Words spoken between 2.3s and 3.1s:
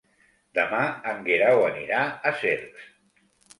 a Cercs.